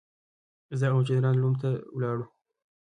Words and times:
زه 0.79 0.85
او 0.93 0.99
جنرال 1.09 1.37
روم 1.43 1.55
ته 1.61 1.69
ولاړو. 1.95 2.25